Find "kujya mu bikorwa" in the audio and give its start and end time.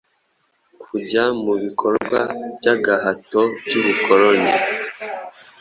0.83-2.19